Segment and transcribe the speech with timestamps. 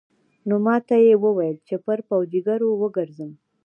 [0.47, 3.31] نو ماته يې وويل چې پر پوجيگرو وگرځم.